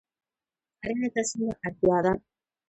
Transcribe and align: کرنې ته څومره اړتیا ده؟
کرنې 0.81 1.09
ته 1.13 1.21
څومره 1.29 1.53
اړتیا 1.65 1.97
ده؟ 2.05 2.13